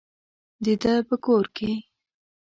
د 0.63 0.65
ده 0.81 0.93
په 1.07 1.15
کور 1.25 1.45
کې 1.55 1.71
وو. 1.79 1.83